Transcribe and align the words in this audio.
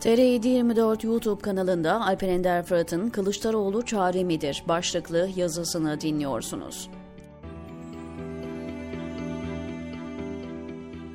TR724 0.00 1.06
YouTube 1.06 1.42
kanalında 1.42 2.00
Alper 2.00 2.28
Ender 2.28 2.62
Fırat'ın 2.62 3.10
Kılıçdaroğlu 3.10 3.84
çare 3.84 4.24
midir 4.24 4.64
başlıklı 4.68 5.28
yazısını 5.36 6.00
dinliyorsunuz. 6.00 6.90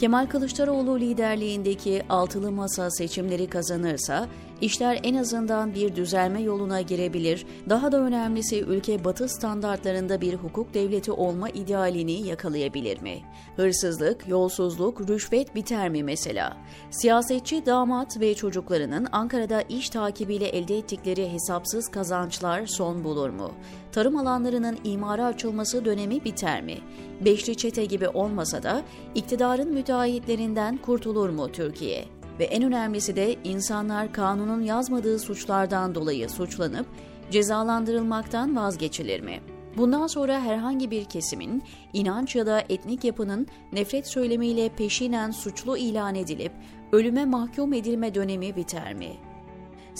Kemal 0.00 0.26
Kılıçdaroğlu 0.26 1.00
liderliğindeki 1.00 2.02
altılı 2.08 2.52
masa 2.52 2.90
seçimleri 2.90 3.46
kazanırsa 3.46 4.28
işler 4.60 5.00
en 5.02 5.14
azından 5.14 5.74
bir 5.74 5.96
düzelme 5.96 6.42
yoluna 6.42 6.80
girebilir, 6.80 7.46
daha 7.68 7.92
da 7.92 8.00
önemlisi 8.00 8.60
ülke 8.60 9.04
batı 9.04 9.28
standartlarında 9.28 10.20
bir 10.20 10.34
hukuk 10.34 10.74
devleti 10.74 11.12
olma 11.12 11.48
idealini 11.50 12.26
yakalayabilir 12.26 13.02
mi? 13.02 13.18
Hırsızlık, 13.56 14.28
yolsuzluk, 14.28 15.08
rüşvet 15.08 15.54
biter 15.54 15.88
mi 15.88 16.02
mesela? 16.02 16.56
Siyasetçi 16.90 17.66
damat 17.66 18.20
ve 18.20 18.34
çocuklarının 18.34 19.08
Ankara'da 19.12 19.62
iş 19.62 19.90
takibiyle 19.90 20.48
elde 20.48 20.78
ettikleri 20.78 21.32
hesapsız 21.32 21.88
kazançlar 21.88 22.66
son 22.66 23.04
bulur 23.04 23.30
mu? 23.30 23.52
Tarım 23.92 24.16
alanlarının 24.16 24.78
imara 24.84 25.26
açılması 25.26 25.84
dönemi 25.84 26.24
biter 26.24 26.62
mi? 26.62 26.78
Beşli 27.24 27.56
çete 27.56 27.84
gibi 27.84 28.08
olmasa 28.08 28.62
da 28.62 28.82
iktidarın 29.14 29.72
müteahhitlerinden 29.90 30.76
kurtulur 30.76 31.30
mu 31.30 31.52
Türkiye? 31.52 32.04
ve 32.38 32.44
en 32.44 32.62
önemlisi 32.62 33.16
de 33.16 33.36
insanlar 33.44 34.12
kanunun 34.12 34.62
yazmadığı 34.62 35.18
suçlardan 35.18 35.94
dolayı 35.94 36.28
suçlanıp 36.28 36.86
cezalandırılmaktan 37.30 38.56
vazgeçilir 38.56 39.20
mi? 39.20 39.40
Bundan 39.76 40.06
sonra 40.06 40.40
herhangi 40.40 40.90
bir 40.90 41.04
kesimin 41.04 41.62
inanç 41.92 42.36
ya 42.36 42.46
da 42.46 42.64
etnik 42.68 43.04
yapının 43.04 43.46
nefret 43.72 44.06
söylemiyle 44.06 44.68
peşinen 44.68 45.30
suçlu 45.30 45.76
ilan 45.76 46.14
edilip 46.14 46.52
ölüme 46.92 47.24
mahkum 47.24 47.72
edilme 47.72 48.14
dönemi 48.14 48.56
biter 48.56 48.94
mi? 48.94 49.29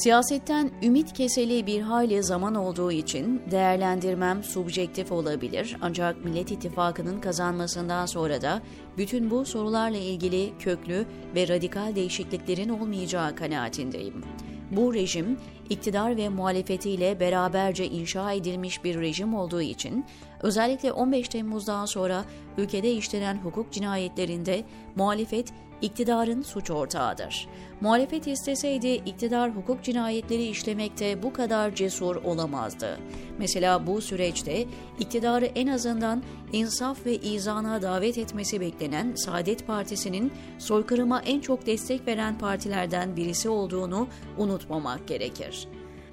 Siyasetten 0.02 0.70
ümit 0.82 1.12
keseli 1.12 1.66
bir 1.66 1.80
hayli 1.80 2.22
zaman 2.22 2.54
olduğu 2.54 2.92
için 2.92 3.42
değerlendirmem 3.50 4.44
subjektif 4.44 5.12
olabilir 5.12 5.76
ancak 5.80 6.24
Millet 6.24 6.50
İttifakı'nın 6.50 7.20
kazanmasından 7.20 8.06
sonra 8.06 8.42
da 8.42 8.62
bütün 8.98 9.30
bu 9.30 9.44
sorularla 9.44 9.98
ilgili 9.98 10.52
köklü 10.58 11.06
ve 11.34 11.48
radikal 11.48 11.94
değişikliklerin 11.94 12.68
olmayacağı 12.68 13.36
kanaatindeyim. 13.36 14.24
Bu 14.70 14.94
rejim 14.94 15.38
iktidar 15.70 16.16
ve 16.16 16.28
muhalefetiyle 16.28 17.20
beraberce 17.20 17.86
inşa 17.86 18.32
edilmiş 18.32 18.84
bir 18.84 19.00
rejim 19.00 19.34
olduğu 19.34 19.62
için 19.62 20.04
özellikle 20.42 20.92
15 20.92 21.28
Temmuz'dan 21.28 21.86
sonra 21.86 22.24
ülkede 22.58 22.92
işlenen 22.92 23.36
hukuk 23.36 23.72
cinayetlerinde 23.72 24.64
muhalefet 24.96 25.52
iktidarın 25.82 26.42
suç 26.42 26.70
ortağıdır. 26.70 27.48
Muhalefet 27.80 28.26
isteseydi 28.26 28.88
iktidar 28.88 29.56
hukuk 29.56 29.82
cinayetleri 29.82 30.46
işlemekte 30.46 31.22
bu 31.22 31.32
kadar 31.32 31.74
cesur 31.74 32.16
olamazdı. 32.16 32.98
Mesela 33.38 33.86
bu 33.86 34.00
süreçte 34.00 34.66
iktidarı 34.98 35.46
en 35.46 35.66
azından 35.66 36.22
insaf 36.52 37.06
ve 37.06 37.16
izana 37.16 37.82
davet 37.82 38.18
etmesi 38.18 38.60
beklenen 38.60 39.14
Saadet 39.14 39.66
Partisi'nin 39.66 40.32
soykırıma 40.58 41.22
en 41.22 41.40
çok 41.40 41.66
destek 41.66 42.06
veren 42.06 42.38
partilerden 42.38 43.16
birisi 43.16 43.48
olduğunu 43.48 44.08
unutmamak 44.38 45.08
gerekir. 45.08 45.68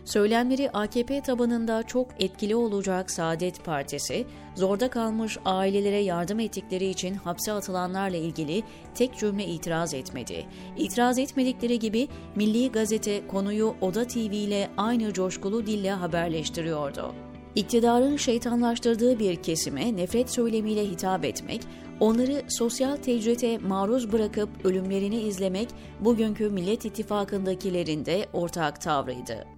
Söylemleri 0.08 0.69
AKP 0.72 1.22
tabanında 1.22 1.83
çok 1.83 2.08
etkili 2.19 2.55
olacak 2.55 3.11
Saadet 3.11 3.66
Partisi, 3.66 4.25
zorda 4.55 4.89
kalmış 4.89 5.38
ailelere 5.45 5.97
yardım 5.97 6.39
ettikleri 6.39 6.86
için 6.86 7.13
hapse 7.16 7.52
atılanlarla 7.52 8.17
ilgili 8.17 8.63
tek 8.95 9.17
cümle 9.17 9.45
itiraz 9.45 9.94
etmedi. 9.94 10.45
İtiraz 10.78 11.19
etmedikleri 11.19 11.80
gibi 11.80 12.08
Milli 12.35 12.72
Gazete 12.72 13.28
konuyu 13.28 13.75
Oda 13.81 14.08
TV 14.08 14.17
ile 14.17 14.69
aynı 14.78 15.13
coşkulu 15.13 15.66
dille 15.66 15.91
haberleştiriyordu. 15.91 17.13
İktidarın 17.56 18.17
şeytanlaştırdığı 18.17 19.19
bir 19.19 19.35
kesime 19.35 19.96
nefret 19.96 20.29
söylemiyle 20.29 20.85
hitap 20.85 21.25
etmek, 21.25 21.62
onları 22.00 22.41
sosyal 22.50 22.96
tecrite 22.96 23.57
maruz 23.57 24.12
bırakıp 24.12 24.50
ölümlerini 24.66 25.19
izlemek 25.19 25.69
bugünkü 26.00 26.50
Millet 26.50 26.85
İttifakı'ndakilerin 26.85 28.06
de 28.06 28.25
ortak 28.34 28.81
tavrıydı. 28.81 29.56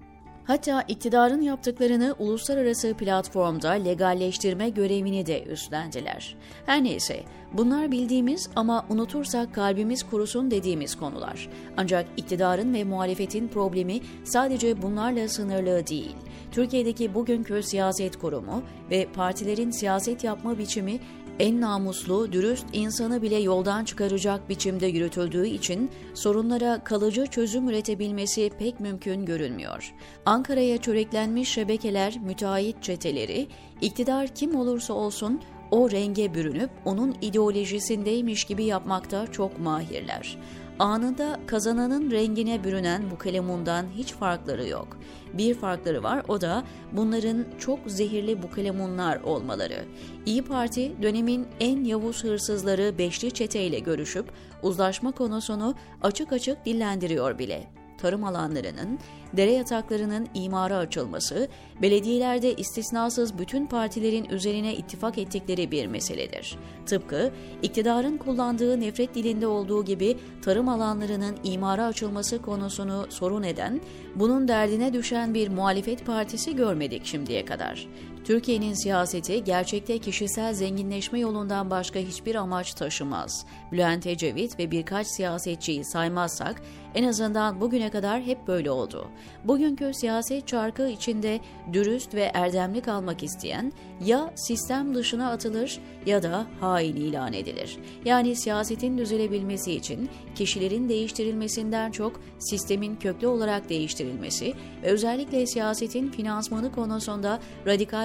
Hatta 0.49 0.81
iktidarın 0.87 1.41
yaptıklarını 1.41 2.15
uluslararası 2.19 2.93
platformda 2.93 3.69
legalleştirme 3.71 4.69
görevini 4.69 5.25
de 5.25 5.43
üstlendiler. 5.43 6.35
Her 6.65 6.83
neyse, 6.83 7.23
bunlar 7.53 7.91
bildiğimiz 7.91 8.49
ama 8.55 8.85
unutursak 8.89 9.55
kalbimiz 9.55 10.03
kurusun 10.03 10.51
dediğimiz 10.51 10.95
konular. 10.95 11.49
Ancak 11.77 12.05
iktidarın 12.17 12.73
ve 12.73 12.83
muhalefetin 12.83 13.47
problemi 13.47 13.99
sadece 14.23 14.81
bunlarla 14.81 15.27
sınırlı 15.27 15.87
değil. 15.87 16.15
Türkiye'deki 16.51 17.13
bugünkü 17.13 17.63
siyaset 17.63 18.19
kurumu 18.19 18.63
ve 18.91 19.07
partilerin 19.13 19.71
siyaset 19.71 20.23
yapma 20.23 20.57
biçimi 20.57 20.99
en 21.39 21.61
namuslu, 21.61 22.31
dürüst 22.31 22.65
insanı 22.73 23.21
bile 23.21 23.35
yoldan 23.35 23.85
çıkaracak 23.85 24.49
biçimde 24.49 24.87
yürütüldüğü 24.87 25.47
için 25.47 25.91
sorunlara 26.13 26.83
kalıcı 26.83 27.25
çözüm 27.25 27.69
üretebilmesi 27.69 28.51
pek 28.59 28.79
mümkün 28.79 29.25
görünmüyor. 29.25 29.93
Ankara'ya 30.25 30.77
çöreklenmiş 30.77 31.49
şebekeler, 31.49 32.17
müteahhit 32.21 32.83
çeteleri, 32.83 33.47
iktidar 33.81 34.27
kim 34.27 34.55
olursa 34.55 34.93
olsun 34.93 35.41
o 35.71 35.91
renge 35.91 36.33
bürünüp 36.33 36.69
onun 36.85 37.15
ideolojisindeymiş 37.21 38.43
gibi 38.43 38.63
yapmakta 38.63 39.31
çok 39.31 39.59
mahirler. 39.59 40.37
Anında 40.79 41.39
kazananın 41.47 42.11
rengine 42.11 42.63
bürünen 42.63 43.11
bu 43.11 43.17
kalemundan 43.17 43.85
hiç 43.95 44.13
farkları 44.13 44.67
yok. 44.67 44.87
Bir 45.33 45.53
farkları 45.53 46.03
var 46.03 46.23
o 46.27 46.41
da 46.41 46.63
bunların 46.91 47.45
çok 47.59 47.79
zehirli 47.87 48.43
bu 48.43 48.51
kalemunlar 48.51 49.21
olmaları. 49.21 49.85
İyi 50.25 50.41
Parti 50.41 51.01
dönemin 51.01 51.47
en 51.59 51.83
yavuz 51.83 52.23
hırsızları 52.23 52.97
beşli 52.97 53.31
çeteyle 53.31 53.79
görüşüp 53.79 54.31
uzlaşma 54.63 55.11
konusunu 55.11 55.75
açık 56.01 56.33
açık 56.33 56.65
dillendiriyor 56.65 57.39
bile 57.39 57.78
tarım 58.01 58.23
alanlarının, 58.23 58.99
dere 59.33 59.51
yataklarının 59.51 60.27
imara 60.33 60.77
açılması, 60.77 61.47
belediyelerde 61.81 62.53
istisnasız 62.53 63.37
bütün 63.37 63.65
partilerin 63.65 64.25
üzerine 64.25 64.75
ittifak 64.75 65.17
ettikleri 65.17 65.71
bir 65.71 65.87
meseledir. 65.87 66.57
Tıpkı 66.85 67.31
iktidarın 67.61 68.17
kullandığı 68.17 68.79
nefret 68.79 69.15
dilinde 69.15 69.47
olduğu 69.47 69.85
gibi 69.85 70.17
tarım 70.41 70.69
alanlarının 70.69 71.37
imara 71.43 71.85
açılması 71.85 72.41
konusunu 72.41 73.05
sorun 73.09 73.43
eden, 73.43 73.81
bunun 74.15 74.47
derdine 74.47 74.93
düşen 74.93 75.33
bir 75.33 75.49
muhalefet 75.49 76.05
partisi 76.05 76.55
görmedik 76.55 77.05
şimdiye 77.05 77.45
kadar. 77.45 77.87
Türkiye'nin 78.23 78.73
siyaseti 78.73 79.43
gerçekte 79.43 79.99
kişisel 79.99 80.53
zenginleşme 80.53 81.19
yolundan 81.19 81.69
başka 81.69 81.99
hiçbir 81.99 82.35
amaç 82.35 82.73
taşımaz. 82.73 83.45
Bülent 83.71 84.07
Ecevit 84.07 84.59
ve 84.59 84.71
birkaç 84.71 85.07
siyasetçiyi 85.07 85.85
saymazsak 85.85 86.61
en 86.95 87.03
azından 87.03 87.61
bugüne 87.61 87.89
kadar 87.89 88.21
hep 88.21 88.47
böyle 88.47 88.71
oldu. 88.71 89.07
Bugünkü 89.43 89.93
siyaset 89.93 90.47
çarkı 90.47 90.89
içinde 90.89 91.39
dürüst 91.73 92.13
ve 92.13 92.31
erdemli 92.33 92.81
kalmak 92.81 93.23
isteyen 93.23 93.73
ya 94.05 94.33
sistem 94.35 94.95
dışına 94.95 95.31
atılır 95.31 95.79
ya 96.05 96.23
da 96.23 96.47
hain 96.59 96.95
ilan 96.95 97.33
edilir. 97.33 97.77
Yani 98.05 98.35
siyasetin 98.35 98.97
düzelebilmesi 98.97 99.73
için 99.73 100.09
kişilerin 100.35 100.89
değiştirilmesinden 100.89 101.91
çok 101.91 102.21
sistemin 102.39 102.95
köklü 102.95 103.27
olarak 103.27 103.69
değiştirilmesi 103.69 104.53
ve 104.83 104.87
özellikle 104.87 105.47
siyasetin 105.47 106.11
finansmanı 106.11 106.71
konusunda 106.71 107.39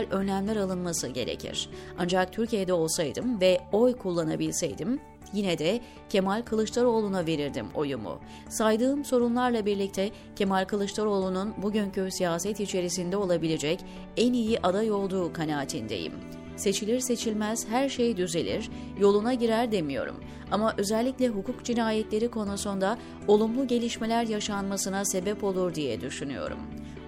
radikal 0.04 0.18
önlemler 0.18 0.56
alınması 0.56 1.08
gerekir. 1.08 1.68
Ancak 1.98 2.32
Türkiye'de 2.32 2.72
olsaydım 2.72 3.40
ve 3.40 3.60
oy 3.72 3.96
kullanabilseydim 3.96 5.00
yine 5.32 5.58
de 5.58 5.80
Kemal 6.08 6.42
Kılıçdaroğlu'na 6.42 7.26
verirdim 7.26 7.66
oyumu. 7.74 8.20
Saydığım 8.48 9.04
sorunlarla 9.04 9.66
birlikte 9.66 10.10
Kemal 10.36 10.64
Kılıçdaroğlu'nun 10.64 11.54
bugünkü 11.62 12.10
siyaset 12.10 12.60
içerisinde 12.60 13.16
olabilecek 13.16 13.80
en 14.16 14.32
iyi 14.32 14.58
aday 14.62 14.90
olduğu 14.90 15.32
kanaatindeyim. 15.32 16.12
Seçilir 16.56 17.00
seçilmez 17.00 17.68
her 17.68 17.88
şey 17.88 18.16
düzelir, 18.16 18.70
yoluna 19.00 19.34
girer 19.34 19.72
demiyorum. 19.72 20.16
Ama 20.50 20.74
özellikle 20.78 21.28
hukuk 21.28 21.64
cinayetleri 21.64 22.30
konusunda 22.30 22.98
olumlu 23.28 23.66
gelişmeler 23.66 24.26
yaşanmasına 24.26 25.04
sebep 25.04 25.44
olur 25.44 25.74
diye 25.74 26.00
düşünüyorum. 26.00 26.58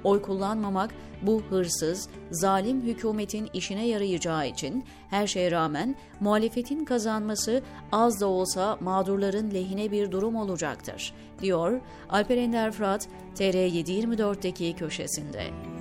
Oy 0.06 0.22
kullanmamak 0.22 0.94
bu 1.22 1.42
hırsız, 1.50 2.08
zalim 2.30 2.82
hükümetin 2.82 3.50
işine 3.52 3.86
yarayacağı 3.86 4.48
için 4.48 4.84
her 5.10 5.26
şeye 5.26 5.50
rağmen 5.50 5.96
muhalefetin 6.20 6.84
kazanması 6.84 7.62
az 7.92 8.20
da 8.20 8.26
olsa 8.26 8.78
mağdurların 8.80 9.50
lehine 9.50 9.92
bir 9.92 10.10
durum 10.10 10.36
olacaktır, 10.36 11.14
diyor 11.42 11.80
Alper 12.08 12.36
Ender 12.36 12.72
Fırat 12.72 13.08
TR724'deki 13.36 14.76
köşesinde. 14.76 15.75